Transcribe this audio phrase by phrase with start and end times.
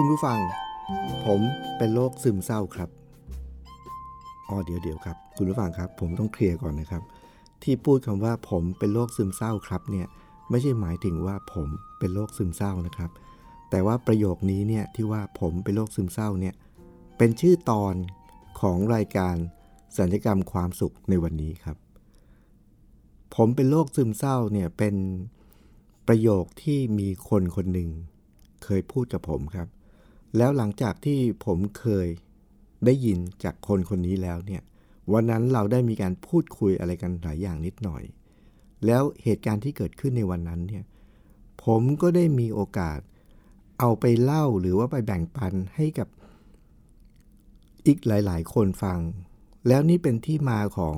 [0.00, 0.40] คุณผู้ฟัง
[1.26, 1.40] ผม
[1.78, 2.90] เป็นโรคซึมเศร้าครับ
[4.48, 7.02] อ๋อเดี๋ยวเดี๋ยวครับ คุณผู้ฟังครับ ผมต้องเคลียร์ก่อนนะครับ
[7.62, 10.06] ที่พูดคำว่าผมเป็นโรคซึมเศร้าครับเนี่ย
[10.50, 13.10] ไม่ใช่หมายถึงว่าผมเป็นโรคซึมเศร้านะครับ
[13.70, 16.54] แต่ว่าประโยคนี้เนี่ยที่ว่าผมเป็นโรคซึมเศร้าเนี่ย
[17.18, 17.94] เป็นชื่อตอน
[18.60, 19.34] ของรายการ
[19.96, 21.76] สัญญกรรมความสุขในวันนี้ครับ
[23.34, 24.94] ผมเป็นโรคซึมเศร้าเนี่ยเป็น
[26.08, 27.90] ประโยคที่มีคนคนหนึ่ง
[28.64, 29.68] เคยพูดกับผมครับ
[30.36, 32.08] แล้วหลังจากที่ผมเคย
[32.84, 34.62] ได้ยินจากคนคนนี้แล้วเนี่ย
[35.12, 38.02] วันนั้นเราได้มีการพูดคุยอะไรกันหลายอย่างนิดหน่อย
[38.86, 40.84] แล้วเหตุการณ์ที่เกิดขึ้นในวันนั้นเนี่ย
[41.64, 42.98] ผมก็ได้มีโอกาส
[43.80, 46.08] เอาไปเล่าหรือว่าไปแบ่งปันให้กับ
[47.86, 48.98] อีกหลาย ๆ คนฟัง
[49.68, 50.96] แล้วนี่เป็นที่มาของ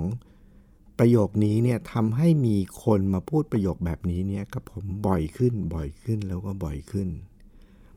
[0.99, 7.09] ประโยคนี้เนี่ยทำให้มีคนมาพูดประโยคแบบนี้เนี่ยกับผมบ่อยขึ้นบ่อยขึ้นแล้วก็บ่อยขึ้น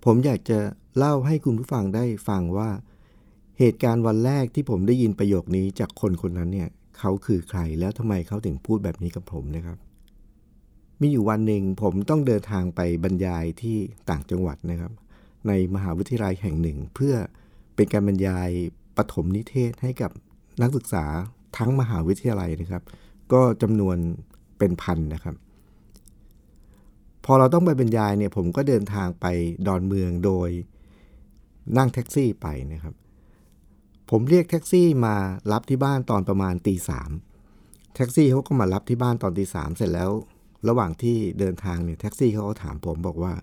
[0.04, 0.60] ผมอยากจะ
[0.98, 2.70] เล่าให้คุณผู้ฟังได้ฟังว่า
[3.60, 9.78] เหตุการณ์วันแรกที่ผมได้ยินประโยคนี้จากคนคนนั้นเนี่ยเขาคือใครแล้วทำไมเขาถึงพูดแบบนี้กับผมนะครับ
[11.02, 13.78] มีอยู่วันหนึ่งผมต้องเดินทางไปบรรยายที่
[14.10, 14.92] ต่างจังหวัดนะครับ
[15.48, 17.16] ในมหาวิทยาลัยแห่งหนึ่ง เพื่อ
[17.76, 18.50] เป็นการบรรยาย
[18.98, 20.12] ปฐมนิเทศให้กับ
[20.62, 21.06] นักศึกษา
[21.58, 22.84] ทั้งมหาวิทยาลัยนะครับ
[23.34, 23.98] ก็จำนวน
[24.58, 25.36] เป็นพันนะครับ
[27.26, 29.26] พอเราต้องไปบรรยายเนี่ยผมก็เดินทางไป
[29.68, 30.50] ดอนเมืองโดย
[31.78, 32.96] นั่งแท็กซี่ไปนะครับ
[34.10, 35.16] ผมเรียกแท็กซี่มา
[35.52, 37.12] รับที่บ้านตอนประมาณตีสาม
[37.96, 40.12] แท็กซี่เขาก็มารับที่บ้านตอนตีสามเสร็จแล้ว
[40.68, 43.34] ระหว่างที่เดินทางเนี่ยแท็กซี่เขาก็ถามผมบอกว่า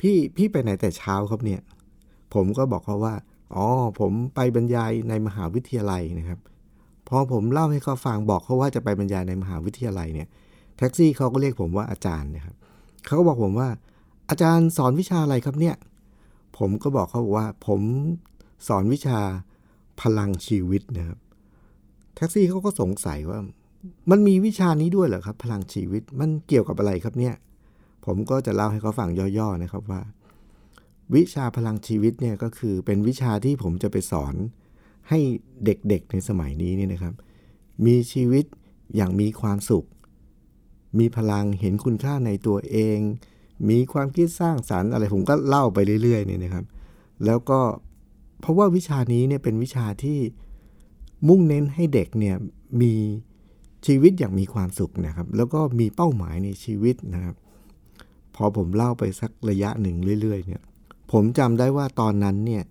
[0.00, 1.60] พี่พี่ไปไหนแต่เช้าครับเนี่ย
[2.34, 3.14] ผมก็บอกเขาว่า
[3.54, 3.66] อ๋อ
[4.00, 6.40] ผมไปบรรยายในมหาวิทยาลัยนะครับ
[7.08, 10.28] พอผมเล่าให้เขาฟังบอกเขาว่าจะไปบรรยายในมหาวิทยาลัยเนี่ย
[10.76, 12.56] แท็กซี่เขาก็เรียกผมว่าอาจารย์นะครับ
[13.06, 13.68] เขาก็บอกผมว่า
[14.30, 15.76] อาจารย์สอนวิชาอะไรครับเนี่ย
[16.58, 17.80] ผมก็บอกเขาว่า ผม
[18.68, 19.18] สอนวิชา
[20.00, 21.18] พลังชีวิตนะครับ
[22.16, 23.38] แท็กซี่เขาก็สงสัยว่า
[24.10, 27.34] มันมีวิชานี้ด้วยเหรอครับ พลังชีวิตมันเกี่ยวกับอะไรครับเนี่ย
[28.06, 29.08] ผมก็จะเล่าให้เขาฟัง
[29.38, 30.00] ย่อๆนะครับว่า
[31.14, 34.34] วิชาพลังชีวิตเนี่ยก็คือเป็นวิชาที่ผมจะไปสอน
[35.08, 35.18] ให้
[35.64, 37.14] เด็กๆในสมัยนี้เนี่ยนะครับ
[37.86, 38.44] มีชีวิต
[38.96, 39.86] อย่างมีความสุข
[40.98, 42.98] มีพลังเห็นคุณค่าในตัวเอง
[43.68, 46.64] มีความคิดสร้างสารรค์อะไรผมก็เล่าไปเรื่อยๆเนี่ยนะครับ
[47.24, 47.60] แล้วก็
[48.40, 50.18] เพราะว่าวิชานี้เนี่ยเป็นวิชาที่
[51.28, 52.36] มุ่งเน้นให้เด็กเนี่ย
[52.80, 52.94] มี
[53.86, 57.36] ชีวิตอย่างมีความสุขนะครับ แล้วก็มีเป้าหมายในชีวิตนะครับ
[58.36, 60.62] พอผมเล่าไปสักระยะหนึ่งเรื่อย ๆ เนี่ย
[61.12, 62.62] ผมจำได้ว่าตอนนั้นเนี่ย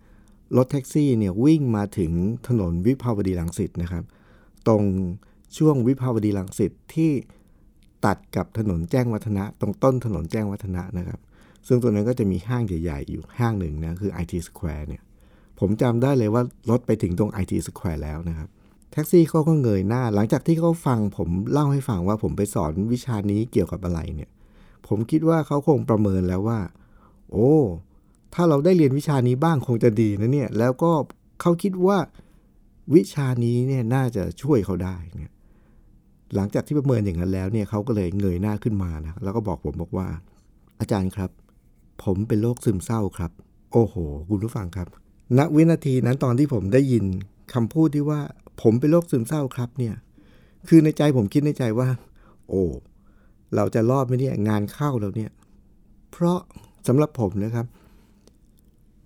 [0.58, 2.12] รถแท็กซี่เนี่ยวิ่งมาถึง
[2.48, 4.04] ถนนวิภาวดีรังสิตนะครับ
[4.68, 4.84] ตรง
[5.58, 7.12] ช่วงวิภาวดีรังสิตที่
[8.06, 11.20] ตัดกับถนนแจ้งวัฒนะ ตรงต้นถนนแจ้งวัฒนะนะครับ
[11.68, 15.02] ซึ่งตรงนั้นก็จะมีห้างใหญ่ ๆ อยู่ห้างหนึ่งนะคือ IT Square เนี่ย
[15.60, 18.50] ผมจำได้เลยว่ารถไปถึงตรง IT Square แล้วนะครับ
[18.92, 24.30] แท็กซี่เขาก็เงยหน้า หลังจากที่เขาฟังผมเล่าให้ฟังว่าผมไปสอนวิชานี้เกี่ยวกับอะไรเนี่ย
[24.88, 26.60] ผมคิดว่าเขาคงประเมินแล้วว่า
[27.32, 27.52] โอ้
[28.34, 30.92] ถ้าเราได้เรียนวิชานี้บ้างคงจะดีนะเนี่ย แล้วก็
[31.42, 31.98] เขาคิดว่า
[32.96, 35.32] วิชานี้เนี่ยน่าจะช่วยเขาได้เนี่ย
[36.36, 40.08] หลังจากที่ประเมินอย่างนั้นแล้วเนี่ยเขาก็เลยเงยหน้าขึ้นมานะแล้วก็บอกผมบอกว่า
[40.80, 41.30] อาจารย์ครับ
[42.04, 43.32] ผมเป็นโรคซึมเศร้าครับ
[43.72, 43.96] โอ้โห
[44.30, 44.88] คุณผู้ฟังครับ
[45.38, 47.06] ณวินาทีนั้นตอนที่ผมได้ยิน
[47.54, 48.20] คำพูดที่ว่า
[48.62, 49.96] ผมเป็นโรคซึมเศร้าครับเนี่ย
[50.68, 51.88] คือในใจผมคิดในใจว่า
[52.50, 52.64] โอ้
[53.56, 55.32] เราจะรอดไหมเนี่ยงานเข้าแล้วเนี่ย
[56.12, 56.40] เพราะ
[56.88, 57.66] สำหรับผมนะครับ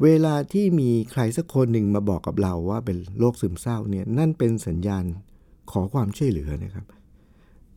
[0.04, 5.04] เวลาที่มีใครสักคนหนึ่งมาบอกกับเราว่าเป็นโรคซึมเศร้าเนี่ยนั่นเป็นสัญญาณ
[5.72, 6.86] ขอความช่วยเหลือนะครับ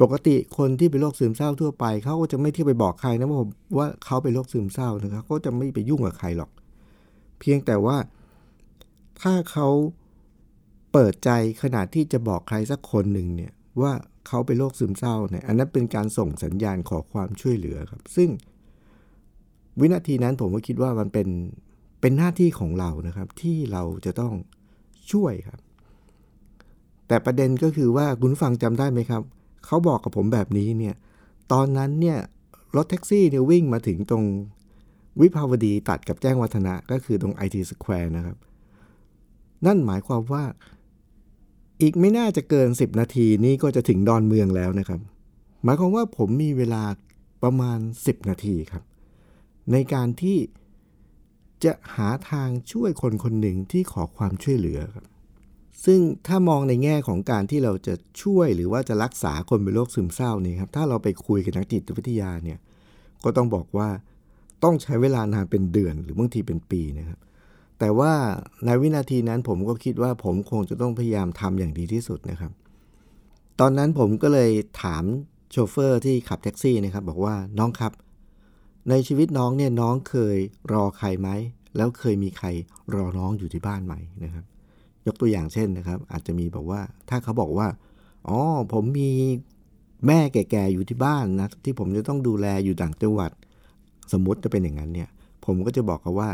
[0.00, 6.50] ปกติคนที่เป็นโรคซึมเศร้าทั่วไปเขาก็จะไม่ที่ไปบอกใครนะว่าผมว่าเขาเป็นโรคซึมเศร้านะครับก็จะไม่ไปยุ่งกับใครหรอก
[7.40, 7.96] เพียงแต่ว่า
[9.20, 9.68] ถ้าเขา
[10.92, 11.30] เปิดใจ
[11.62, 13.52] ขนาดที่จะบอกใครสักคนหนึ่งเนี่ย
[13.82, 13.92] ว่า
[14.28, 18.28] เขาเป็นโรคซึมเศร้าเนี่ยอันนั้นเป็นการส่งสัญญาณขอความช่วยเหลือครับ ซึ่ง
[19.80, 21.28] วินาทีนั้นผมก็คิดว่ามันเป็น
[22.00, 24.32] เป็นหน้าที่ของเรานะครับ ที่เราจะต้อง
[25.12, 25.60] ช่วยครับ
[27.08, 29.22] แต่ประเด็นก็คือว่าคุณฟังจำได้ไหมครับ
[29.66, 30.94] เขาบอกกับผมแบบนี้เนี่ย
[31.52, 32.18] ตอนนั้นเนี่ย
[32.76, 34.24] รถแท็กซี่เนี่ยวิ่งมาถึงตรง
[35.20, 38.36] วิภาวดีตัดกับแจ้งวัฒนะก็คือตรงไอทีสแควร์นะครับ
[39.66, 40.44] นั่นหมายความว่า
[41.82, 45.00] อีกไม่น่าจะเกิน 10 นาทีนี้ก็จะถึงดอนเมืองแล้วนะครับ
[45.64, 46.82] หมายความว่าผมมีเวลา
[47.42, 48.82] ประมาณ 10 นาทีครับ
[49.72, 50.38] ในการที่
[51.64, 55.06] จะหาทางช่วยคนคนหนึ่งที่ขอความช่วยเหลือครับ
[55.84, 62.58] ซึ่งถ้ามองในแง่ของการที่เราจะช่วยหรือว่าจะรักษาคนเป็นโรคซึมเศร้านี่ครับถ้าเราไปคุยกับนักจิตวิทยาเนี่ย
[63.24, 63.88] ก็ต้องบอกว่า
[64.64, 67.18] ต้องใช้เวลานานเป็นเดือนหรือบางทีเป็นปีนะครับ
[67.78, 68.12] แต่ว่า
[68.64, 72.52] ในวินาทีนั้นผมก็คิดว่าผมคงจะต้องพยายามทำอย่างดีที่สุดนะครับ
[73.60, 74.50] ตอนนั้นผมก็เลย
[74.82, 75.04] ถาม
[75.50, 77.92] โชเฟอร์ที่ขับแท็กซี่นะครับ บอกว่าน้องครับ
[78.90, 80.36] ในชีวิตน้องเนี่ยน้องเคย
[80.72, 81.28] รอใครไหม
[81.76, 82.46] แล้วเคยมีใคร
[82.94, 83.94] รอน้องอยู่ที่บ้านไหม
[84.24, 84.44] นะครับ
[85.08, 87.68] ยกตัวอย่างเช่นนะครับ อาจจะมีบอกว่า ถ้าเขาบอกว่า
[88.28, 88.38] อ๋อ
[88.72, 89.10] ผมมี
[90.06, 93.30] แม่แก่ๆอยู่ที่บ้านนะ ที่ผมจะต้องดูแลอยู่ต่างจังหวัด
[94.12, 95.08] สมมติจะเป็นอย่างนั้นเนี่ย
[95.44, 96.30] ผมก็จะบอกเขาว่า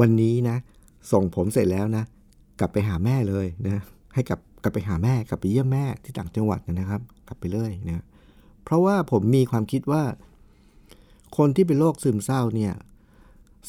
[0.00, 0.56] วันนี้นะ
[1.12, 2.04] ส่งผมเสร็จแล้วนะ
[2.60, 3.78] กลับไปหาแม่เลยนะ
[4.14, 8.04] ให้กลับกลับไปหาแม่กลับไปเยี่ยมแม่ที่ต่างจังหวัดนะครับ กลับไปเลยนะ
[8.64, 10.02] เพราะว่าผมมีความคิดว่า
[11.36, 12.72] คนที่เป็นโรคซึมเศร้าเนี่ย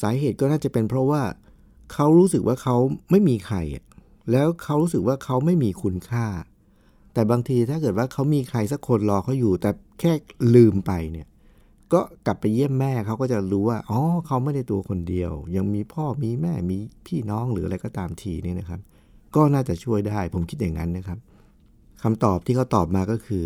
[0.01, 1.21] สาเหตุก็น่าจะเป็นเพราะว่า
[1.93, 2.75] เขารู้สึกว่าเขา
[3.11, 3.57] ไม่มีใคร
[4.31, 6.25] แล้วเขารู้สึกว่าเขาไม่มีคุณค่า
[7.13, 10.11] แต่บางทีถ้าเกิดว่าเขามีใครสักคนรอเขาอยู่ แต่แค่
[10.55, 11.27] ลืมไปเนี่ย
[11.93, 16.77] ก็กลับไปเยี่ยมแม่เขาก็จะรู้ว่าอ๋อเขาไม่ได้ตัวคนเดียว ยังมีพ่อมีแม่มี
[17.07, 18.79] พี่น้องหรืออะไรก็ตามทีนี่นะครับ
[19.35, 21.19] ก็น่าจะช่วยได้ ผมคิดอย่างนั้นนะครับ
[22.03, 23.45] คำตอบที่เขาตอบมาก็คือ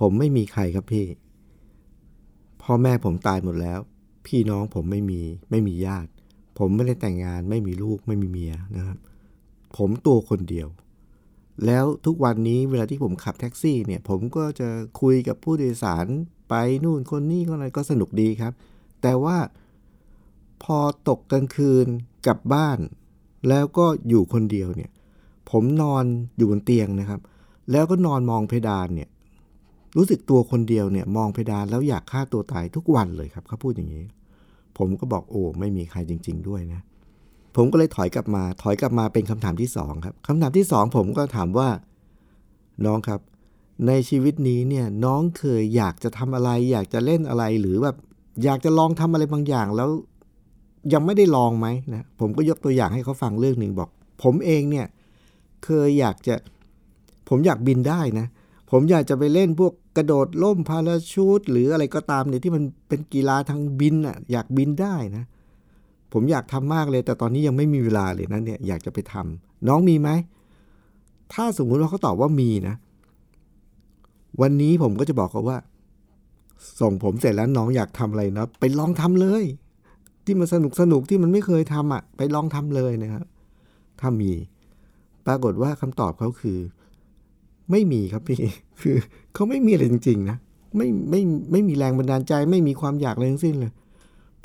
[0.00, 1.06] ผมไม่มีใครครับพี่
[2.62, 3.80] พ่อแม่ผมตายหมดแล้ว
[4.26, 6.10] พี่น้องผมไม่มีไม่มีญาติ
[6.64, 8.98] ผมไม่ได้แต่งงานไม่มีลูกไม่มีเมียนะครับ
[9.76, 10.68] ผมตัวคนเดียว
[11.66, 14.68] แล้วทุกวันนี้เวลาที่ผมขับแท็กซี่เนี่ย ผมก็จะ
[15.00, 16.06] คุยกับผู้โดยสาร
[16.48, 16.54] ไป
[16.84, 18.52] นู่นคนนี้คนอะไรก็สนุกดีครับ
[19.02, 19.36] แต่ว่า
[20.62, 20.78] พอ
[21.08, 21.86] ตกกลางคืน
[22.26, 22.78] กลับบ้าน
[23.48, 24.90] แล้วก็อยู่คนเดียวเนี่ย
[25.50, 26.04] ผมนอน
[26.36, 27.20] อยู่บนเตียงนะครับ
[27.72, 29.08] แล้วก็นอนมองเพดานเนี่ย
[29.96, 34.04] รู้สึกตัวคนเดียวเนี่ย มองเพดานแล้วอยากฆ่าตัวตายทุกวันเลยครับเขาพูดอย่างนี้
[34.78, 36.80] ผมก็บอกโอ้ไม่มีใครจริง ๆ ด้วยนะ
[37.56, 41.68] ผมก็เลยถอยกลับมา ถอยกลับมาเป็นคำถามที่สองครับคำถามที่สองผมก็ถามว่า
[42.86, 43.20] น้องครับ
[43.86, 47.96] ในชีวิตนี้เนี่ยน้องเคยอยากจะทำอะไร อยากจะเล่นอะไรหรือแบบ
[48.44, 49.88] อยากจะลองทำอะไรบางอย่างแล้ว
[50.92, 53.88] ยังไม่ได้ลองไหมนะผมก็ยกตัวอย่างให้เขาฟังเรื่องหนึ่งบอก
[54.22, 54.86] ผมเองเนี่ย
[55.64, 56.34] เคยอยากจะ
[57.28, 58.26] ผมอยากบินได้นะ
[58.70, 65.24] ผมอยากจะไปเล่นพวก กระโดดล่มพาราชูตหรืออะไรก็ตามเนี่ยที่มันเป็นกีฬาทางบินอะอยากบินได้นะ
[66.12, 70.10] ผมอยากทำมากเลย แต่ตอนนี้ยังไม่มีเวลาเลยนะเนี่ยอยากจะไปทำน้องมีไหม
[71.32, 72.74] ถ้าสมมุติว่าเขาตอบว่ามีนะ
[74.40, 75.58] วันนี้ผมก็จะบอกเขาว่า
[76.80, 79.44] ส่งผมเสร็จแล้วน้องอยากทำอะไรนะไปลองทำเลย
[80.24, 83.24] ที่มันสนุกสนุกที่มันไม่เคยทำอะ ไปลองทำเลยนะครับ
[84.00, 84.32] ถ้ามี
[85.26, 86.58] ปรากฏว่าคำตอบเขาคือ
[87.70, 88.38] ไม่มีครับพี่
[88.80, 88.96] คือ
[89.34, 90.36] เขาไม่มีอะไรจริง ๆ นะ
[90.76, 91.20] ไม่ไม่
[91.52, 93.72] ไม่มีแรงบันดาลใจ ไม่มีความอยากอะไรทั้งสิ้นเลย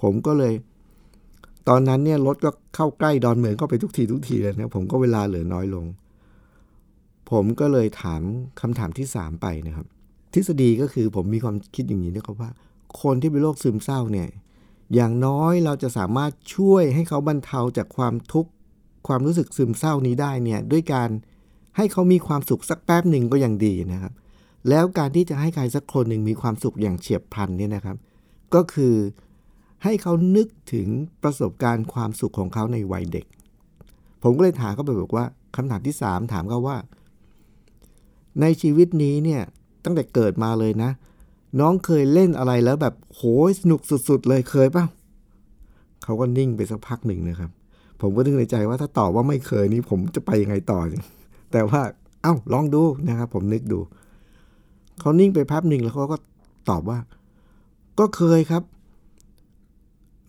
[0.02, 0.54] ผมก็เลย
[1.68, 5.86] ตอนนั้นเนี่ยรถก็เข้าใกล้ดอนเมืองเข้าไปทุกทีทุกทีเลยนะผมก็เวลาเหลือน้อยลง
[7.32, 8.22] ผมก็เลยถาม
[8.62, 9.86] คำถามที่สามไปนะครับ
[10.34, 12.50] ทฤษฎีก็คือผมมีความคิดอย่างนี้นะครับว่า
[13.02, 14.28] คนที่เป็นโรคซึมเศร้าเนี่ย
[14.96, 18.52] อย่างน้อยเราจะสามารถช่วยให้เขาบรรเทาจากความทุกข์
[19.08, 21.10] ความรู้สึกซึมเศร้านี้ได้เนี่ย ด้วยการ
[21.78, 24.14] ให้เขามีความสุขสักแป๊บหนึ่งก็ยังดีนะครับ
[24.70, 27.98] แล้วการที่จะให้ใครสักคนหนึ่งมีความสุขอย่างเฉียบพลันเนี่ยนะครับ
[28.56, 28.96] ก็คือ
[29.84, 30.88] ให้เขานึกถึง
[31.24, 33.26] ประสบการณ์ความสุขของเขาในวัยเด็ก
[34.24, 36.78] ผมก็เลยถามเขาไปบอกว่าคำถามที่สามถามเขาว่า
[38.42, 39.42] ในชีวิตนี้เนี่ย
[39.84, 40.90] ตั้งแต่เกิดมาเลยนะ
[41.60, 44.86] น้องเคยเล่นอะไรแล้วแบบโหยสนุกสุด ๆ เลยเคยป่ะ
[46.04, 47.52] เขาก็นิ่งไปสักพักหนึ่งนะครับ
[48.02, 50.80] ผมก็นึกในใจว่าถ้าตอบว่าไม่เคยนี่ผมจะไปยังไงต่อ
[51.52, 51.82] แต่ว่า
[52.22, 53.80] เอ้าลองดูนะครับผมนึกดู
[55.00, 56.18] เขานิ่งไปแป๊บหนึ่งแล้วเขาก็
[56.70, 57.00] ตอบว่า
[58.00, 58.64] ก็เคยครับ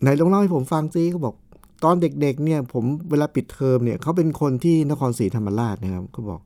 [0.01, 1.35] ไหนลองเล่าให้ผมฟังซิเขาบอก
[1.83, 6.39] ตอนเด็กๆ เนี่ย ผมเวลาปิดเทอมเนี่ยเขาเป็นคนที่นครศรีธรรมราชนะครับเขาบอก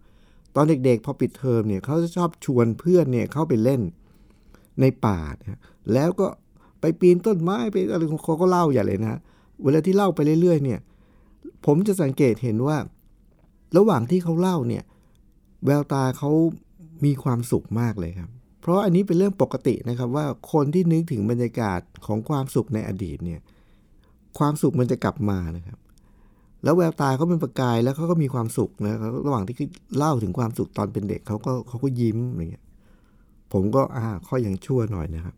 [0.56, 3.82] ตอนเด็กๆ พอปิดเทอมเนี่ยเขาจะชอบชวนเพื่อนเนี่ยเข้าไปเล่น
[4.82, 5.60] ในป่านะ
[5.94, 6.28] แล้วก็
[6.80, 9.20] ไปปีนต้นไม้ไปอะไรของเขาก็เล่าอย่าเลยนะ
[9.64, 10.80] เวลาที่เล่าไปเรื่อยๆ เนี่ย
[11.66, 12.78] ผมจะสังเกตเห็นว่า
[13.78, 14.84] ระหว่างที่เขาเล่าเนี่ย
[15.66, 16.32] แววตาเขา
[17.06, 18.30] มีความสุขมากเลยครับ
[18.62, 23.40] เพราะอันนี้เป็นเรื่องปกตินะครับว่าคนที่นึกถึงบรรยากาศของความสุขในอดีตเนี่ย
[24.38, 25.78] ความสุขมันจะกลับมานะครับ
[26.64, 29.56] แล้วแววตาเขาเป็นประกายแล้วเขาก็มีความสุขนะระหว่างที่
[29.98, 32.66] เล่าถึงความสุขตอนเป็นเด็กเขาก็เขาก็ยิ้มอย่างเงี้ย
[33.54, 35.36] ผมก็อ่าข้อยังชั่วหน่อยนะครับ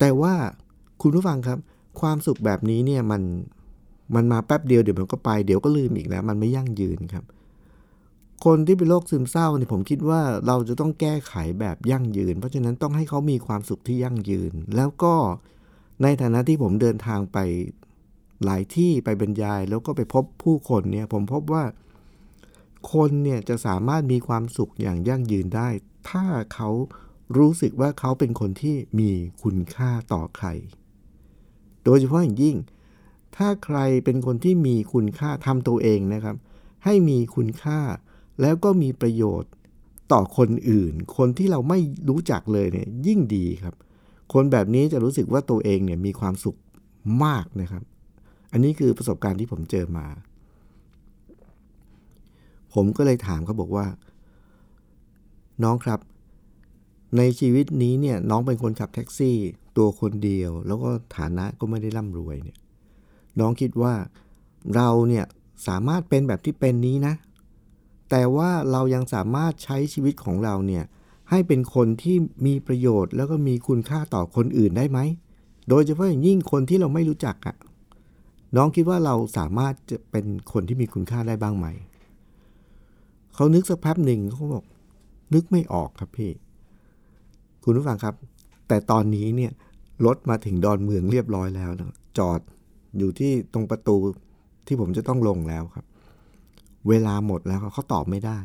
[0.00, 0.34] แต่ว่า
[1.02, 1.58] คุณผู้ฟังครับ
[2.00, 3.22] ความสุขแบบนี้เนี่ยมัน
[4.14, 7.24] มันมาแป๊บเดียวเดี๋ยวมันก็ไปเดี๋ยวก็ลืมอีกแล้ว มันไม่ยั่งยืนครับ
[8.44, 15.14] คนที่เป็นโรคซึมเศร้าเนี่ยผมคิดว่าเราจะต้องแก้ไขแบบยั่งยืน เพราะฉะนั้นต้องให้เขามีความสุขที่ยั่งยืน แล้วก็
[16.02, 17.38] ในฐานะที่ผมเดินทางไป
[18.44, 21.64] หลายที่ไปบรรยาย แล้วก็ไปพบผู้คนเนี่ยผมพบว่า
[22.92, 25.68] คนเนี่ยจะสามารถมีความสุขอย่างยั่งยืนได้
[26.10, 26.70] ถ้าเขา
[27.36, 29.10] รู้สึกว่าเขาเป็นคนที่มี
[29.42, 30.46] คุณค่าต่อใคร
[31.84, 32.56] โดยเฉพาะอย่างยิ่ง
[33.36, 36.36] ถ้าใครเป็นคนที่มีคุณค่าทำตัวเองนะครับ
[36.84, 37.80] ให้มีคุณค่า
[38.40, 39.52] แล้วก็มีประโยชน์
[40.12, 43.74] ต่อคนอื่น คนที่เราไม่รู้จักเลยเนี่ยยิ่งดีครับ
[44.32, 46.56] คนแบบนี้จะรู้สึกว่าตัวเองเนี่ยมีความสุข
[47.24, 47.82] มากนะครับ
[48.52, 50.06] อันนี้คือประสบการณ์ที่ผมเจอมา
[52.74, 53.86] ผมก็เลยถามเขาบอกว่า
[55.62, 56.00] น้องครับ
[57.18, 59.36] ในชีวิตนี้เนี่ยน้องเป็นคนขับแท็กซี่
[59.76, 62.58] ตัวคนเดียว แล้วก็ฐานะก็ไม่ได้ร่ำรวยเนี่ย
[63.40, 63.94] น้องคิดว่า
[64.74, 65.24] เราเนี่ย
[65.66, 67.14] สามารถเป็นแบบที่เป็นนี้นะ
[68.10, 70.84] แต่ว่าเรายังสามารถใช้ชีวิตของเราเนี่ย
[71.30, 74.98] ให้เป็นคนที่มีประโยชน์ แล้วก็มีคุณค่าต่อคนอื่นได้ไหม
[75.68, 77.56] โดยเฉพาะอย่างยิ่งคนที่เราไม่รู้จักอะ่ะ
[78.56, 81.66] น้องคิดว่าเราสามารถจะเป็นคนที่มีคุณค่าได้บ้างไหม
[83.34, 84.64] เขานึกสักแป๊บหนึ่งเขาบอก
[85.34, 86.30] นึกไม่ออกครับพี่
[87.64, 88.14] คุณผู้ฟังครับ
[88.68, 89.52] แต่ตอนนี้เนี่ย
[90.06, 92.40] รถมาถึงดอนเมืองเรียบร้อยแล้วนะจอด
[92.98, 93.96] อยู่ที่ตรงประตู
[94.66, 95.86] ที่ผมจะต้องลงแล้วครับ
[96.88, 98.38] เวลาหมดแล้วเขาตอบไม่ได้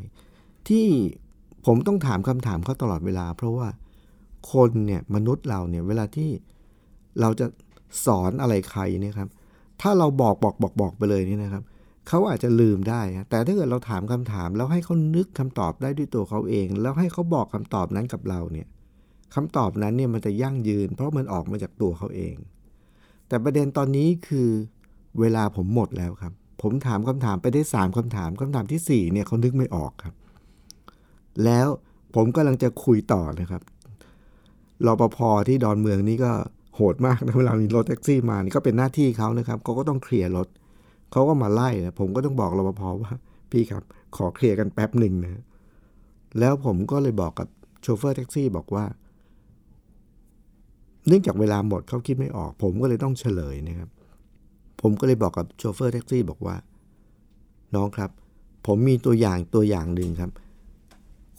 [0.67, 0.87] ที่
[1.65, 3.67] ผมต้องถามคำถามเขาตลอดเวลา เพราะว่า
[4.53, 6.29] คนเนี่ยมนุษย์เราเนี่ยเวลาที่
[7.21, 7.47] เราจะ
[8.05, 9.29] สอนอะไรใครเนี่ยครับ
[9.81, 11.63] ถ้าเราบอกบอกบอกบอกไปเลยนี่นะครับ
[12.07, 18.67] เขาอาจจะลืมได้ แต่ถ้าเกิดเราถามคำถาม แล้วให้เขานึกคำตอบได้ด้วยตัวเขาเอง แล้วให้เขาบอกคำตอบนั้นกับเราเนี่ย
[19.35, 22.35] คำตอบนั้นเนี่ยมันจะยั่งยืน เพราะมันออกมาจากตัวเขาเอง
[23.27, 24.49] แต่ประเด็นตอนนี้คือ
[25.19, 30.15] เวลาผมหมดแล้วครับ ผมถามคำถามไปได้ 3คำถามคำถามที่ 4 เนี่ยเขานึกไม่ออกครับ
[31.43, 31.67] แล้ว
[32.15, 33.61] ผมกำลังจะคุยต่อนะครับ
[34.85, 35.17] รปภ
[35.47, 36.31] ที่ดอนเมืองนี่ก็
[36.75, 40.47] โหดมากนะเวลามีรถแท็กซี่มานี่ก็เป็นหน้าที่เขานะครับเขาก็ต้องเคลียร์รถ
[41.11, 43.11] เขาก็มาไล่นะผมก็ต้องบอกรปภว่า
[43.51, 43.83] พี่ครับ
[44.17, 45.43] ขอเคลียร์กันแป๊บหนึ่งนะ
[46.39, 47.47] แล้วผมก็เลยบอกกับ
[47.81, 48.85] โชเฟอร์แท็กซี่บอกว่า
[51.07, 53.89] เนื่องจากเวลาหมดเขาคิดไม่ออก ผมก็เลยต้องเฉลยนะครับ
[54.81, 56.55] ผมก็เลยบอกกับโชเฟอร์แท็กซี่บอกว่า
[57.75, 58.11] น้องครับ
[58.67, 60.31] ผมมีตัวอย่างตัวอย่างหนึ่งครับ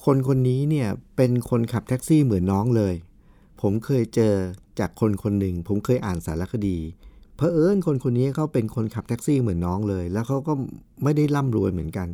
[0.04, 2.94] คนคนนี้เนี่ยเป็นคนขับแท็กซี่เหมือนน้องเลย
[3.60, 4.34] ผมเคยเจอ
[4.78, 6.78] จากคนคนหนึ่ง ผมเคยอ่านสารคดี
[7.36, 10.52] เพอเอิญคนคนนี้เขาเป็นคนขับแท็กซี่เหมือนน้องเลย แล้วเขาก็
[11.02, 12.08] ไม่ได้ร่ำรวยเหมือนกัน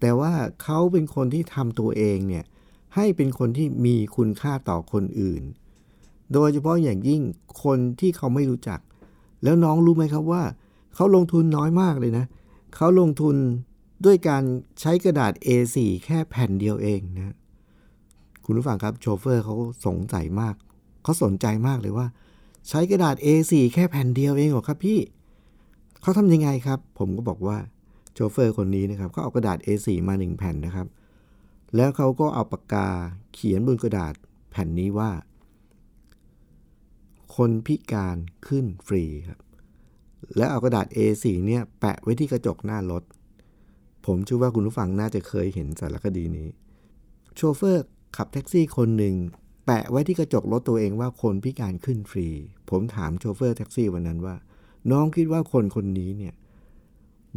[0.00, 2.44] แต่ว่าเขาเป็นคนที่ทำตัวเองเนี่ย
[2.94, 5.42] ให้เป็นคนที่มีคุณค่าต่อคนอื่น
[6.32, 7.20] โดยเฉพาะอย่างยิ่ง
[7.64, 8.80] คนที่เขาไม่รู้จัก
[9.42, 10.42] แล้วน้องรู้ไหมครับว่า
[10.94, 12.24] เขาลงทุนน้อยมากเลยนะ
[12.74, 13.36] เขาลงทุน
[14.04, 14.42] ด้วยการ
[14.80, 17.34] ใช้กระดาษ A4 แค่แผ่นเดียวเองนะ
[18.44, 19.54] คุณผู้ฟังครับโชเฟอร์เขา
[19.86, 20.54] สงสัยมาก
[21.02, 22.06] เขาสนใจมากเลยว่า
[22.68, 24.98] ใช้กระดาษ A4 แค่แผ่นเดียวเองเหรอครับพี่
[26.02, 27.58] เขาทำยังไงครับ ผมก็บอกว่า
[28.14, 30.86] โชเฟอร์คนนี้นะครับเขาเอากระดาษ A4 มาหนึ่งแผ่นนะครับ
[31.76, 32.88] แล้วเขาก็เอาปากกา
[33.34, 34.14] เขียนบนกระดาษ
[34.50, 35.10] แผ่นนี้ว่า
[37.36, 38.16] คนพิการ
[38.46, 39.40] ขึ้นฟรีครับ
[40.36, 43.02] แล้วเอากระดาษ A4 เนี่ยแปะไว้ที่กระจกหน้ารถ
[44.06, 46.48] ผมเชื่อว่าคุณผู้ฟังน่าจะเคยเห็นสารคดีนี้
[47.34, 47.84] โชเฟอร์
[48.16, 49.14] ขับแท็กซี่คนหนึ่ง
[49.66, 52.28] แปะไว้ที่กระจกรถตัวเองว่าคนพิการขึ้นฟรี
[52.70, 54.36] ผมถามโชเฟอร์แท็กซี่วันนั้นว่า
[54.90, 56.34] น้องคิดว่าคนคนนี้เนี่ย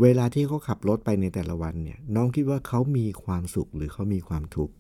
[0.02, 4.74] เวลาที่เขาขับรถไปในแต่ละวันเนี่ย น้องคิดว่าเขามีความสุขหรือเขามีความทุกข์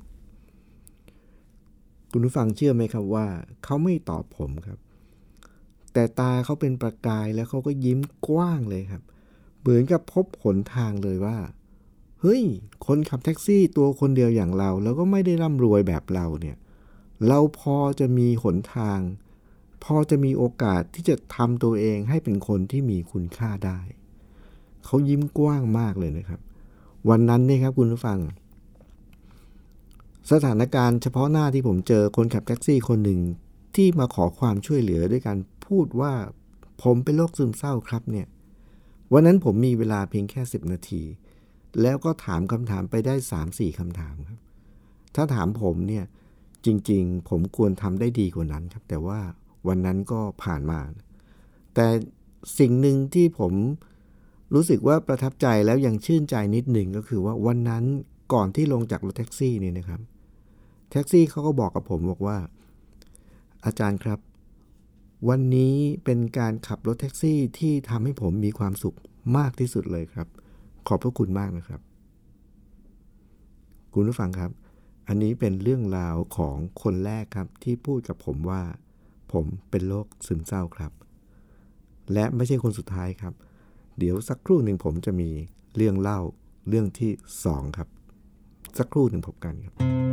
[2.12, 3.26] คุณผู้ฟังเชื่อไหมครับว่า
[3.64, 4.80] เขาไม่ตอบผมครับ
[5.94, 9.04] แต่ตาเขาเป็นประกายแล้วเขาก็ยิ้มกว้างเลยครับ
[9.62, 11.38] เหมือนกับพบหนทางเลยว่า
[12.22, 12.44] เฮ้ย
[12.86, 16.58] คนขับแท็กซี่ตัวคนเดียวอย่างเรา แล้วก็ไม่ได้ร่ำรวยแบบเราเนี่ย
[17.28, 19.00] เราพอจะมีหนทาง
[19.84, 23.80] พอจะมีโอกาสที่จะทำตัวเองให้เป็นคนที่มีคุณค่าได้
[24.86, 26.40] เขายิ้มกว้างมากเลยนะครับ
[27.10, 28.20] วันนั้นเนี่ยครับคุณผู้ฟัง
[30.32, 33.20] สถานการณ์เฉพาะหน้าที่ผมเจอคนขับแท็กซี่คนหนึ่ง
[33.76, 35.38] ที่มาขอความช่วยเหลือด้วยการ
[35.70, 36.14] พูดว่า
[36.84, 38.28] ผมเป็นโรคซึมเศร้าครับเนี่ย
[39.14, 41.02] วันนั้นผมมีเวลาเพียงแค่ 10 นาที
[41.82, 43.16] แล้วก็ถามคำถามไปได้
[43.48, 44.40] 3-4คำถามครับ
[45.16, 46.06] ถ้าถามผมเนี่ย
[46.66, 49.20] จริงๆ ผมควรทำได้ดีกว่านั้นครับ แต่ว่า
[49.68, 50.80] วันนั้นก็ผ่านมา
[51.76, 51.88] แต่
[52.60, 53.54] สิ่งหนึ่งที่ผม
[54.54, 57.84] รู้สึกว่าประทับใจแล้วยังชื่นใจนิดหนึ่งก็คือว่าวันนั้น
[58.34, 60.02] ก่อนที่ลงจากรถแท็กซี่เนี่ยนะครับ
[60.92, 62.38] แท็กซี่เขาก็บอกกับผมบอกว่า
[63.66, 64.20] อาจารย์ครับ
[65.28, 68.98] วันนี้เป็นการขับรถแท็กซี่ที่ทำให้ผมมีความสุข
[69.38, 70.28] มากที่สุดเลยครับ
[70.88, 71.82] ขอบพระคุณมากนะครับ
[73.94, 74.52] คุณผู้ฟังครับ
[75.08, 78.62] อันนี้เป็นเรื่องราวของคนแรกครับที่พูดกับผมว่า
[79.32, 80.92] ผมเป็นโรคซึมเศร้าครับ
[82.14, 83.34] และไม่ใช่คนสุดท้ายครับ
[84.00, 85.30] เดี๋ยวสักครู่หนึ่งผมจะมี
[85.76, 86.20] เรื่องเล่า
[86.70, 87.12] เรื่องที่
[87.46, 87.88] สองครับ
[88.78, 90.09] สักครู่หนึ่งพบกันครับ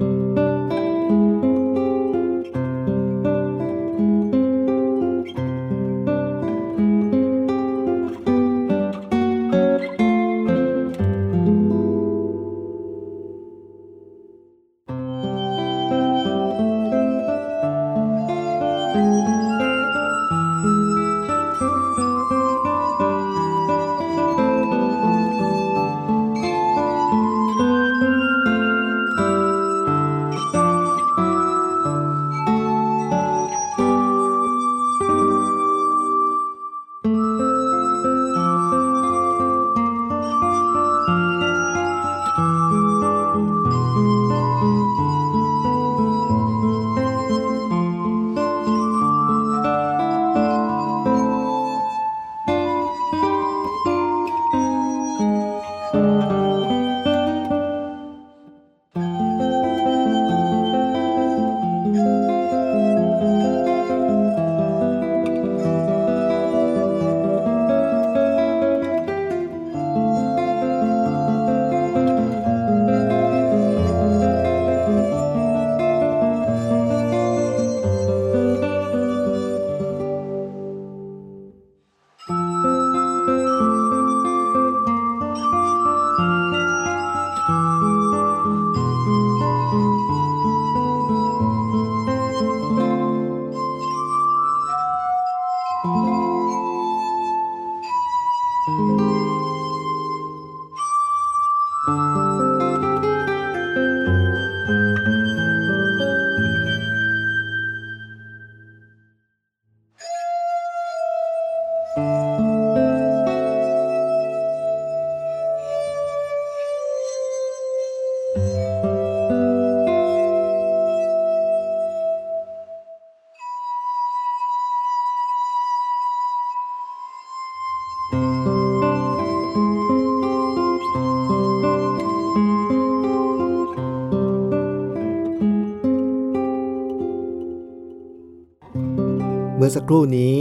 [139.67, 140.35] มื่อสักครู่นี้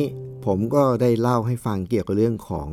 [0.46, 2.68] ผมก็ได้เล่าให้ฟังเกี่ยวกับเรื่องของ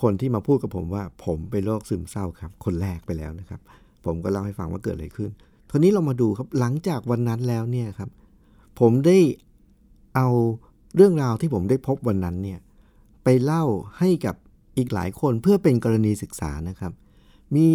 [0.00, 3.60] คนที่มาพูดกับผมว่า ผมเป็นโรคซึมเศร้าครับ คนแรกไปแล้วนะครับ
[4.04, 5.30] ผมก็เล่าให้ฟังว่าเกิดอะไรขึ้น
[5.70, 8.10] ทีนี้เรามาดูครับหลังจากวันนั้นแล้วเนี่ยครับ
[8.80, 9.18] ผมได้
[10.16, 10.28] เอา
[10.96, 12.58] เรื่องราวที่ผมได้พบวันนั้นเนี่ย
[13.24, 13.64] ไปเล่า
[13.98, 14.36] ให้กับ
[14.76, 16.92] อีกหลายคนเพื่อเป็นกรณีศึกษานะครับ
[17.56, 17.68] มี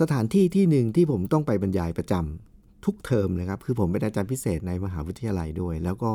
[0.00, 2.53] สถานที่ที่หนึ่งที่ผมต้องไปบรรยายประจำ
[2.84, 6.12] ทุกเทอมนะครับ คือผมเป็นอาจารย์พิเศษในมหาวิทยาลัยด้วย แล้วก็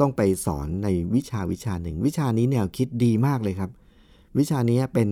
[0.00, 3.70] ต้องไปสอนในวิชาวิชาหนึ่ง วิชานี้แนวคิดดีมากเลยครับ
[4.38, 5.08] วิชานี้เป็น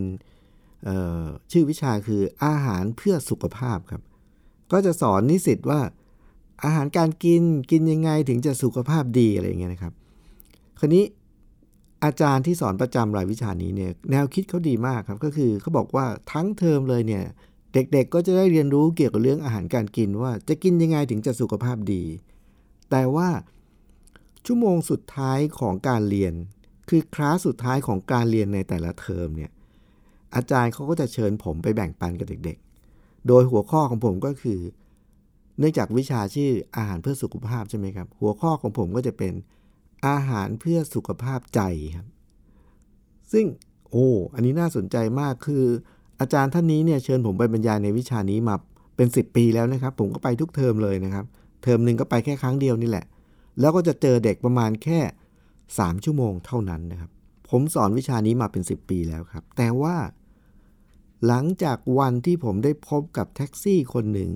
[1.53, 4.03] ชื่อวิชาคืออาหารเพื่อสุขภาพครับ
[4.73, 5.81] ก็จะสอนนิสิตว่า
[6.65, 9.93] อาหารการกินกินยังไงถึงจะสุขภาพดีอะไรอย่างเงี้ยนะครับ
[10.79, 11.05] คราวนี้
[12.05, 17.25] อาจารย์ที่สอนประจำรายวิชานี้เนี่ยแนวคิดเขาดีมากครับ ก็คือเขาบอกว่าทั้งเทอมเลยเนี่ย
[17.75, 22.05] เด็กๆก็จะได้เรียนรู้เกี่ยวกับเรื่องอาหารการกินว่าจะกินยังไงถึงจะสุขภาพดี
[22.91, 23.29] แต่ว่า
[24.47, 26.35] ชั่วโมงสุดท้ายของการเรียน
[26.89, 29.51] คือคลาสสุดท้ายของการเรียนในแต่ละเทอมเนี่ย
[30.35, 34.61] อาจารย์เขาก็จะเชิญผมไปแบ่งปันกับเด็กๆ โดยหัวข้อของผมก็คือ
[35.59, 39.33] เนื่องจากวิชาชื่ออาหารเพื่อสุขภาพใช่ไหมครับ หัวข้อของผมก็จะเป็น
[40.07, 41.61] อาหารเพื่อสุขภาพใจ
[41.97, 42.07] ครับ
[43.33, 43.47] ซึ่ง
[43.91, 45.65] โอ้ อันนี้น่าสนใจมากคือ
[46.21, 48.55] อาจารย์ท่านนี้เนี่ยเชิญผมไปบรรยายในวิชานี้มา
[48.97, 51.25] เป็น 10 ปีแล้วนะครับ ผมก็ไปทุกเทอมเลยนะครับ
[51.63, 53.05] เทอมหนึ่งก็ไปแค่ครั้งเดียวนี่แหละ
[53.61, 55.01] แล้วก็จะเจอเด็กประมาณแค่
[55.51, 57.11] 3 ชั่วโมงเท่านั้นนะครับ
[57.49, 59.97] ผมสอนวิชานี้มาเป็น 10 ปีแล้วครับ แต่ว่า
[61.27, 64.31] หลังจากวันที่ผมได้พบกับแท็กซี่คนหนึ่ง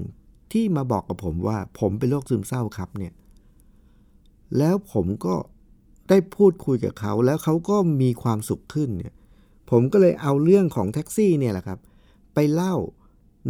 [0.53, 3.13] ที่มาบอกกับผมว่าผมเป็นโรคซึมเศร้าครับเนี่ย
[4.59, 5.35] แล้วผมก็
[6.09, 9.15] ได้พูดคุยกับเขา แล้วเขาก็มีความสุขขึ้นเนี่ย
[9.71, 11.79] ผมก็เลยเอาเรื่องของแท็กซี่เนี่ยแหละครับ
[12.35, 12.75] ไปเล่า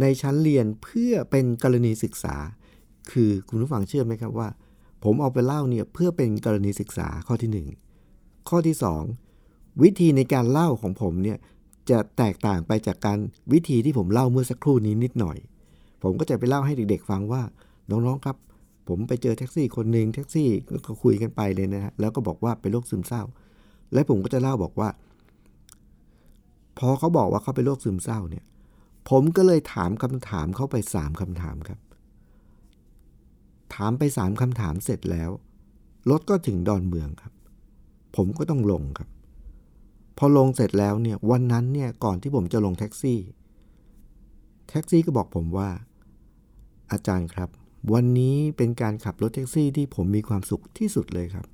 [0.01, 2.35] ในชั้นเรียนเพื่อเป็นกรณีศึกษา
[3.11, 4.49] คือคุณผู้ฟังเชื่อไหมครับว่า
[5.03, 7.65] ผมเอาไปเล่าเนี่ยเพื่อเป็นกรณีศึกษาข้อที่
[8.03, 8.75] 1 ข้อที่
[9.29, 11.37] 2 วิธีในการเล่าของผมเนี่ย
[11.89, 13.19] จะแตกต่างไปจากการ
[13.53, 15.37] วิธีที่ผมเล่าเมื่อสักครู่นี้นิดหน่อย
[16.03, 17.41] ผมก็จะไปเล่าให้เด็กๆ ฟังว่า
[17.89, 18.37] น้องๆครับ
[18.87, 20.49] ผมไปเจอแท็กซี่คนหนึ่งแท็กซี่
[20.85, 23.23] ก็คุยกันไปเลยนะฮะแล้วก็บอกว่าเป็นโรคซึมเศร้า
[23.93, 24.89] และผมก็จะเล่าบอกว่า
[26.77, 28.45] พอเขาบอกว่าเขาเป็นโรคซึมเศร้าเนี่ย
[29.09, 31.79] ผมก็เลยถามคำถามเขาไปสามคำถามครับ
[33.75, 35.29] ถามไปสามคำถามเสร็จแล้ว
[36.09, 37.33] รถก็ถึงดอนเมืองครับ
[38.15, 39.09] ผมก็ต้องลงครับ
[40.17, 43.19] พอลงเสร็จแล้วเนี่ยวันนั้นเนี่ยก่อนที่ผมจะลงแท็กซี่
[44.69, 45.69] แท็กซี่ก็บอกผมว่า
[46.91, 47.49] อาจารย์ครับ
[47.93, 51.45] วันนี้เป็นการขับรถแท็กซี่ที่ผมมีความสุขที่สุดเลยครับ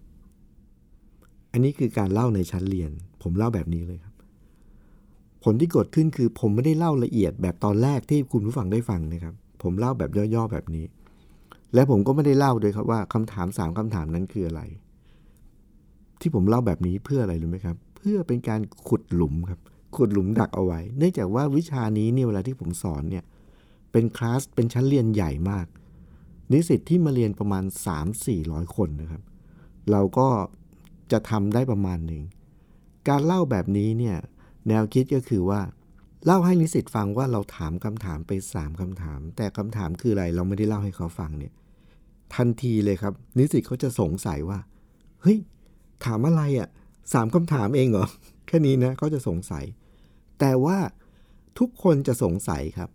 [1.51, 4.10] อันนี้คือการเล่าในชั้นเรียน ผมเล่าแบบนี้เลยครับ
[5.43, 10.85] ผลที่เกิดขึ้นคือผมไม่ได้เล่าละเอียดแบบตอนแรกที่คุณผู้ฟังได้ฟังนะครับ ผมเล่าแบบย่อๆแบบนี้
[11.73, 14.61] และผมก็ไม่ได้เล่าด้วยครับว่าคำถามสามคำถามนั้นคืออะไร
[16.21, 19.59] ที่ผมเล่าแบบนี้เพื่ออะไรรู้ไหมครับ เพื่อเป็นการขุดหลุมครับ
[19.95, 23.23] ขุดหลุมดักเอาไว้ เนื่องจากว่าวิชานี้เนี่ยเวลาที่ผมสอนเนี่ย
[23.91, 25.65] เป็นคลาสเป็นชั้นเรียนใหญ่มาก
[26.51, 27.63] นิสิตที่มาเรียนประมาณ
[28.19, 29.21] 3-400 คนนะครับ
[29.91, 30.27] เราก็
[31.11, 32.23] จะทำได้ประมาณหนึ่ง
[33.09, 34.17] การเล่าแบบนี้เนี่ย
[34.67, 35.61] แนวคิดก็คือว่า
[36.25, 41.53] เล่าให้นิสิตฟังว่าเราถามคำถามไป 3คำถาม แต่คำถามคืออะไรเราไม่ได้เล่าให้เขาฟังเนี่ย
[42.35, 44.59] ทันทีเลยครับ นิสิตเขาจะสงสัยว่า
[45.21, 45.37] เฮ้ย
[46.05, 46.69] ถามอะไรอะ่ะ
[47.13, 48.07] สามคำถามเองเหรอ
[48.47, 49.65] แค่นี้นะเขาจะสงสัย
[50.39, 50.77] แต่ว่า
[51.59, 52.89] ทุกคนจะสงสัยครับ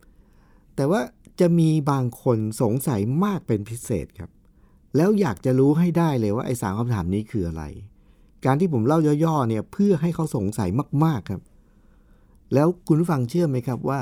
[0.76, 1.00] แต่ว่า
[1.40, 4.30] จะมีบางคนสงสัยมากเป็นพิเศษครับ
[4.96, 7.64] แล้วอยากจะรู้ให้ได้เลยว่าไอ้สามคำถามนี้คืออะไร
[8.44, 10.68] การที่ผมเล่าย่อๆเนี่ยเพื่อให้เขาสงสัย
[11.04, 11.42] มากๆครับ
[12.54, 14.00] แล้วคุณผู้ฟังเชื่อไหมครับว่า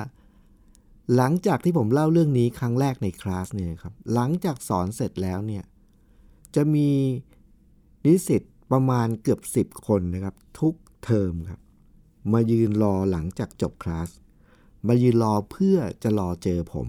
[1.17, 5.65] หลังจากที่ผมเล่าเรื่องนี้ครั้งแรกในคลาสเนี่ยครับ หลังจากสอนเสร็จแล้วเนี่ย
[6.55, 6.89] จะมี
[8.07, 11.61] นิสิตประมาณเกือบ 10 คนนะครับ ทุกเทอมครับ
[12.33, 14.09] มายืนรอหลังจากจบคลาส
[14.89, 16.89] มายืนรอเพื่อจะรอเจอผม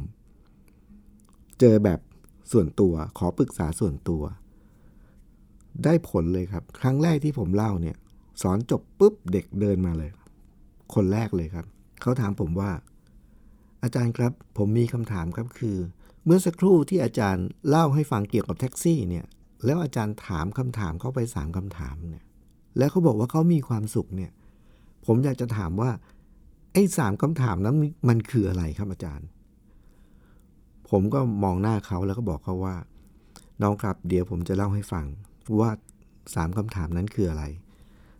[1.60, 2.00] เจอแบบ
[2.52, 4.24] ส่วนตัวขอปรึกษาส่วนตัว
[5.84, 7.98] ได้ผลเลยครับ ครั้งแรกที่ผมเล่าเนี่ย
[8.42, 10.12] สอนจบปุ๊บเด็กเดินมาเลย
[10.94, 11.66] คนแรกเลยครับ
[12.02, 12.72] เขาถามผมว่า
[13.84, 15.78] อาจารย์ครับ ผมมีคำถามครับคือ
[16.26, 19.26] เมื่อสักครู่ที่อาจารย์เล่าให้ฟังเกี่ยวกับแท็กซี่เนี่ย
[19.66, 22.24] แล้วอาจารย์ถามคำถามเขาไปสามคำถามเนี่ย
[22.78, 24.32] แล้วเขาบอกว่าเขามีความสุขเนี่ย
[25.06, 25.92] ผมอยากจะถามว่า
[26.74, 27.76] ไอ้สามคำถามนั้น
[28.10, 29.28] มันคืออะไรครับอาจารย์
[30.90, 32.76] ผมก็มองหน้าเขาแล้วก็บอกเขาว่า
[33.62, 35.06] น้องครับ เดี๋ยวผมจะเล่าให้ฟัง
[35.60, 35.70] ว่า
[36.36, 37.44] สามคำถามนั้นคืออะไร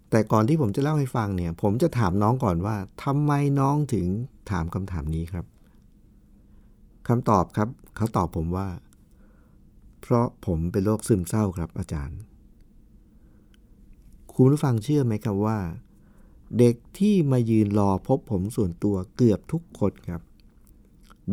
[0.10, 4.08] แต่ก่อนที่ผมจะเล่าให้ฟังเนี่ย ผมจะถามน้องก่อนว่าทำไมน้องถึง
[4.52, 5.46] ถามคำถามนี้ครับ
[7.08, 8.68] คำตอบครับ เขาตอบผมว่า
[10.02, 12.20] เพราะผมเป็นโรคซึมเศร้าครับอาจารย์
[14.34, 15.60] คุณผู้ฟังเชื่อไหมครับว่า
[16.60, 20.22] เด็กที่มายืนรอพบผมส่วนตัวเกือบทุกคนครับ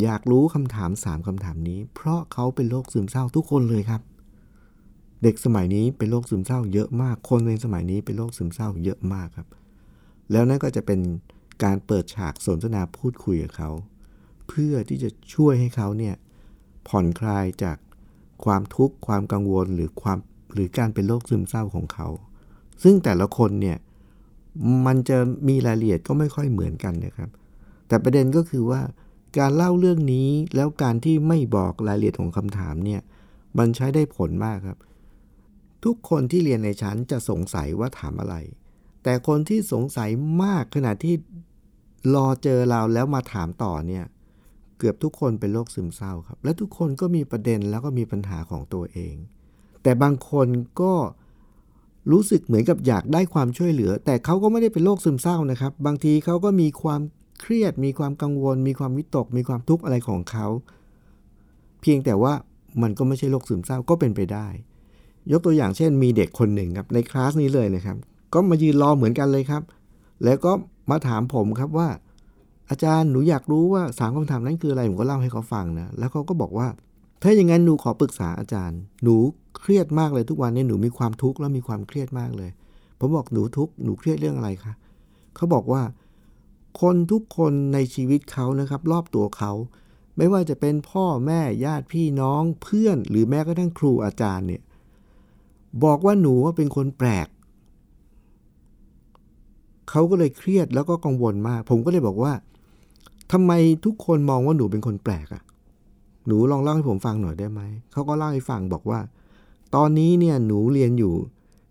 [0.03, 4.03] อยากรู้คำถามสามคำถามนี้ เพราะเขาเป็นโรคซึมเศร้าทุกคนเลยครับ
[5.23, 9.49] เด็กสมัยนี้เป็นโรคซึมเศร้าเยอะมาก คนในสมัยนี้เป็นโรคซึมเศร้าเยอะมากครับ
[10.31, 11.01] แล้วนั่นก็จะเป็น
[11.65, 13.71] การเปิดฉากสนทนาพูดคุยกับเขา
[14.49, 16.15] เพื่อที่จะช่วยให้เขาเนี่ย
[16.89, 17.77] ผ่อนคลายจาก
[18.45, 20.19] ความทุกข์ความกังวลหรือความ
[20.55, 22.09] หรือการเป็นโรคซึมเศร้าของเขา
[22.83, 23.79] ซึ่งแต่ละคนเนี่ย
[24.87, 27.31] มันจะมีรายละเอียดก็ไม่ค่อยเหมือนกันนะครับ
[27.89, 28.81] แต่ประเด็นก็คือว่า
[29.39, 33.01] การเล่าเรื่องนี้แล้วการที่ไม่บอกรายละเอียดของคำถามเนี่ย
[33.59, 34.79] มันใช้ได้ผลมากครับ
[35.85, 38.37] ทุกคนที่เรียนในชั้นจะสงสัยว่าถามอะไร
[39.03, 40.11] แต่คนที่สงสัย
[40.42, 41.14] มากขณะที่
[42.14, 44.05] รอเจอเราแล้วมาถามต่อเนี่ย
[44.79, 49.14] เกือบทุกคนเป็นโรคซึมเศร้าครับ และทุกคนก็มีประเด็นแล้วก็มีปัญหาของตัวเอง
[49.83, 50.49] แต่บางคน
[50.81, 50.92] ก็
[52.12, 57.01] รู้สึกเหมือนกับอยากได้ความช่วยเหลือ แต่เขาก็ไม่ได้เป็นโรคซึมเศร้านะครับ บางทีเขาก็มีความ
[57.40, 60.47] เครียด มีความกังวล มีความวิตก มีความทุกข์อะไรของเขา
[61.81, 62.33] เพียงแต่ว่า
[62.83, 64.49] มันก็ไม่ใช่โรคซึมเศร้าก็เป็นไปได้
[65.31, 67.97] ยกตัวอย่างเช่นมีเด็กคนหนึ่งครับในคลาสนี้เลยนะครับ
[68.35, 69.63] ก็มายืนรอเหมือนกันเลยครับ
[70.25, 70.53] แล้วก็
[70.91, 71.89] มาถามผมครับว่า
[72.71, 76.69] อาจารย์หนูอยากรู้ว่าสามคำถามนั้นคืออะไรผมก็เล่าให้เขาฟังนะแล้วเขาก็บอกว่า
[77.23, 79.15] ถ้าอย่างนั้นหนูขอปรึกษาอาจารย์ หนู
[79.61, 82.51] เครียดมากเลยทุกวันนี้หนูมีความทุกข์แล้วมีความเครียดมากเลย
[82.99, 84.73] ผมบอกหนูทุกข์หนูเครียดเรื่องอะไรคะ
[85.37, 85.83] เขาบอกว่า
[86.81, 89.53] คนทุกคนในชีวิตเขานะครับ รอบตัวเขา
[90.17, 94.63] ไม่ว่าจะเป็นพ่อแม่ญาติพี่น้องเพื่อน หรือแม้กระทั่งครูอาจารย์เนี่ย
[95.85, 97.29] บอกว่าหนูว่าเป็นคนแปลก
[99.91, 102.33] เขาก็เลยเครียดแล้วก็กังวลมาก ผมก็เลยบอกว่า
[103.33, 103.53] ทำไม
[103.85, 105.43] ทุกคนมองว่าหนูเป็นคนแปลกอะ่ะ
[106.27, 107.61] หนูลองเล่าให้ผมฟังหน่อยได้ไหม
[107.93, 109.01] เขาก็เล่าให้ฟังบอกว่า
[109.75, 111.15] ตอนนี้เนี่ยหนูเรียนอยู่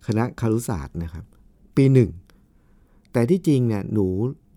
[0.08, 1.26] คณะคารุศาสตร์นะครับ
[1.76, 2.10] ปีหนึ่ง
[3.12, 4.08] แต่ที่จริงเนี่ยหนู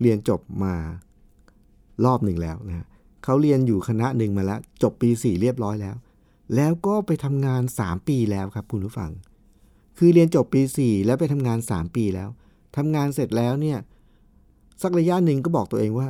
[0.00, 0.74] เรียนจบมา
[2.04, 2.86] รอบหนึ่งแล้วนะ
[3.24, 5.94] เขาเรียนอยู่คณะหนึ่งมาแล้ว จบปีสี่เรียบร้อยแล้ว
[6.54, 9.10] แล้วก็ไปทำงาน 3 ปีแล้วครับคุณผู้ฟัง
[9.98, 12.28] คือเรียนจบปี 4 แล้วไปทำงาน 3 ปีแล้ว
[12.76, 13.78] ทำงานเสร็จแล้วเนี่ย
[14.82, 16.08] สักระยะหนึ่งก็บอกตัวเองว่า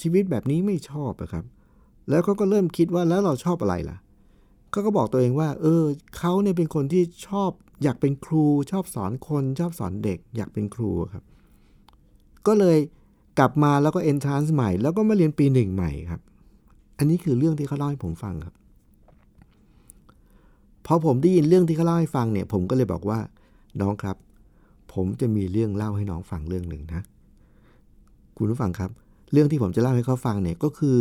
[0.00, 1.44] ชีวิตแบบนี้ไม่ชอบอะครับ
[2.08, 3.96] แล้วเขาก็เริ่มคิดว่าแล้วเราชอบอะไรล่ะ
[4.70, 5.84] เขาก็บอกตัวเองว่า เออ
[6.18, 7.50] เขาเนี่ยเป็นคนที่ชอบ
[7.82, 11.24] อยากเป็นครู ชอบสอนคนชอบสอนเด็ก อยากเป็นครูครับ
[12.46, 12.78] ก็เลย
[13.38, 16.20] กลับมาแล้วก็เอนทรานซ์ใหม่ แล้วก็มาเรียนปีหนึ่งใหม่ครับ
[16.98, 18.54] อันนี้คือเรื่องที่เขาเล่าให้ผมฟังครับ
[20.86, 23.18] พอผมได้ยินเรื่องที่เขาเล่าให้ฟังเนี่ย ผมก็เลยบอกว่า
[23.80, 24.16] น้องครับ
[24.92, 27.02] ผมจะมีเรื่องเล่าให้น้องฟังเรื่องหนึ่งนะ
[28.36, 28.90] คุณผู้ฟังครับ
[29.32, 30.98] เรื่องที่ผมจะเล่าให้เขาฟังเนี่ยก็คือ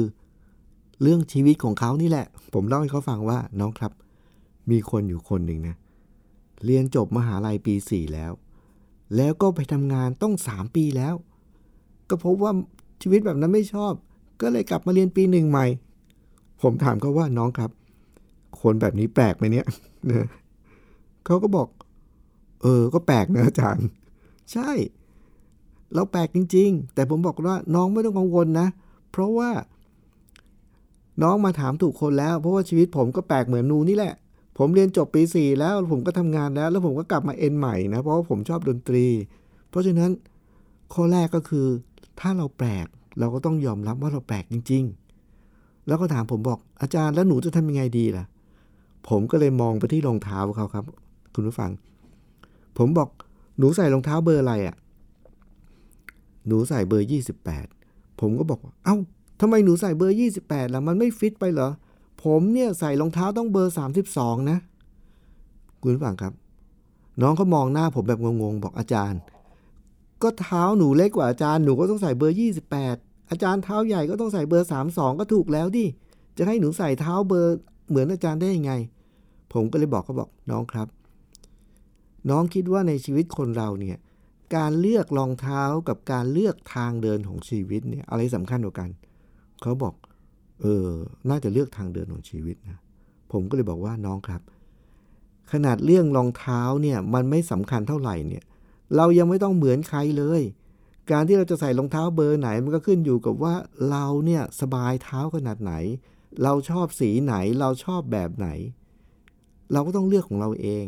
[1.02, 3.92] เรื่องชีวิตของเขานี่แหละ ผมเล่าให้เขาฟังว่าน้องครับ
[4.72, 5.76] มีคนอยู่คนหนึ่งนะ
[6.66, 8.32] เรียนจบมหาลัยปีสี่แล้ว
[9.16, 11.16] แล้วก็ไปทำงานต้องสามปีแล้ว
[12.10, 12.52] ก็พบว่า
[13.02, 13.94] ชีวิตแบบนั้นไม่ชอบ
[14.42, 15.66] ก็เลยกลับมาเรียนปีหนึ่งใหม่
[16.62, 17.72] ผมถามเขาว่าน้องครับ
[18.64, 19.68] คนแบบนี้แปลกไหมเนี่ย
[20.10, 20.28] นะ
[21.26, 21.68] เขาก็บอก
[22.62, 23.88] เออ ก็แปลกนะอาจารย์
[24.52, 24.72] ใช่
[25.96, 28.68] เราแปลกจริง ๆ แต่ผมบอกว่าน้องไม่ต้องกังวลนะ
[29.12, 29.50] เพราะว่า
[31.24, 34.14] น้องมาถามถูกคนแล้ว เพราะว่าชีวิตผมก็แปลกเหมือนนูนี่แหละ
[34.58, 39.06] ผมเรียนจบปีสี่แล้วผมก็ทำงานแล้ว แล้วผมก็กลับมาเอ็นใหม่นะ เพราะว่าผมชอบดนตรี
[39.70, 40.12] เพราะฉะนั้น
[40.94, 41.68] ข้อแรกก็คือ
[42.20, 42.86] ถ้าเราแปลก
[43.20, 44.84] เราก็ต้องยอมรับว่าเราแปลกจริง
[45.36, 48.26] ๆ แล้วก็ถามผมบอกอาจารย์แล้วหนูจะทำยังไงดีล่ะ
[49.10, 50.86] ผมก็เลยมองไปที่รองเท้าเขาครับ
[51.34, 51.72] คุณผู้ฟัง
[52.78, 53.10] ผมบอก
[53.58, 54.76] หนูใส่รองเท้าเบอร์อะไรอะ่ะ
[56.48, 57.08] หนูใส่เบอร์
[57.62, 58.98] 28 ผมก็บอกว่าเอา้า
[59.42, 61.70] ทำไมหนูใส่เบอร์ 28ล่ะมันไม่ฟิตไปเหรอ
[62.24, 63.76] ผมเนี่ยใส่รองเท้าต้องเบอร์
[64.12, 64.58] 32 นะ
[65.82, 66.34] คุณผู้ฟังครับ
[67.22, 69.20] น้องเขามองหน้าผมแบบงงๆ บอกอาจารย์
[70.24, 72.38] ก็เท้าหนูเล็กกว่าอาจารย์หนูก็ต้องใส่เบอร์
[72.82, 75.86] 28 อาจารย์เท้าใหญ่ก็ต้องใส่เบอร์ 32 ก็ถูกแล้วดิ
[76.38, 77.58] จะให้หนูใส่เท้าเบอร์
[77.92, 78.74] เหมือนอาจารย์ได้ยังไง
[79.54, 80.88] ผมก็เลยบอกเขาบอกน้องครับ
[82.30, 83.98] น้องคิดว่าในชีวิตคนเราเนี่ย
[84.56, 88.90] การเลือกรองเท้ากับการเลือกทางเดินของชีวิตเนี่ยอะไรสำคัญกว่ากัน
[89.62, 89.94] เขาบอก
[90.62, 90.88] เออ
[91.30, 92.80] น่าจะเลือกทางเดินของชีวิตนะ
[93.32, 94.42] ผมก็เลยบอกว่าน้องครับ
[95.52, 98.44] ขนาดเรื่องรองเท้าเนี่ยมันไม่สำคัญเท่าไหร่เนี่ย
[98.96, 100.42] เรายังไม่ต้องเหมือนใครเลย
[101.12, 103.54] การที่เราจะใส่รองเท้าเบอร์ไหนมันก็ขึ้นอยู่กับว่า
[103.90, 105.74] เราเนี่ยสบายเท้าขนาดไหน
[106.44, 108.48] เราชอบสีไหนเราชอบแบบไหน
[109.72, 110.86] เราก็ต้องเลือกของเราเอง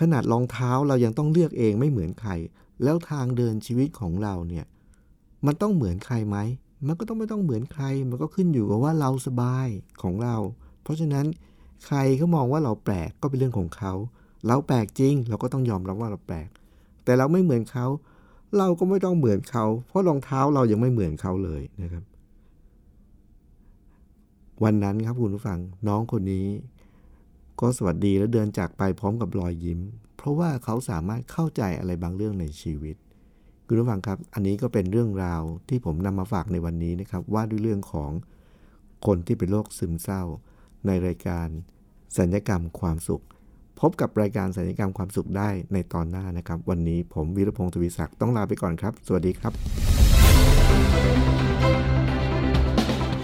[0.00, 2.30] ขนาดรองเท้าเรายังต้องเลือกเองไม่เหมือนใคร
[2.82, 4.64] แล้วทางเดินชีวิตของเราเนี่ย
[5.46, 6.36] มันต้องเหมือนใครไหม
[6.86, 9.68] มันก็ต้องไม่ต้องเหมือนใคร มันก็ขึ้นอยู่กับว่าเราสบาย
[10.02, 10.36] ของเรา
[10.82, 11.26] เพราะฉะนั้น
[11.86, 13.92] ใครเขามองว่าเราแปลกก็เป็นเรื่องของเขา
[14.46, 16.48] เราแปลกจริง เราก็ต้องยอมรับว่าเราแปลก
[17.04, 17.86] แต่เราไม่เหมือนเขา
[18.58, 22.02] เราก็ไม่ต้องเหมือนเขา เพราะรองเท้าเรายังไม่เหมือนเขาเลยนะครับ
[24.64, 26.46] วันนั้นครับคุณผู้ฟังน้องคนนี้
[27.60, 29.80] ก็สวัสดีและเดินจากไปพร้อมกับรอยยิ้ม
[30.16, 32.96] เพราะว่าเขาสามารถเข้าใจอะไรบางเรื่องในชีวิต
[33.66, 38.10] คุณผู้ฟังครับ อันนี้ก็เป็นเรื่องราวที่ผมนำมาฝากในวันนี้นะครับ ว่าด้วยเรื่องของ
[39.06, 40.22] คนที่เป็นโรคซึมเศร้า
[40.86, 41.46] ในรายการ
[42.18, 43.22] สัญญกรรมความสุข
[43.80, 51.35] พบกับรายการสัญญกรรมความสุขได้ในตอนหน้านะครับ วันนี้ผมวีรพงศ์ทวีศักดิ์ต้องลาไปก่อนครับ สวัสดีครับ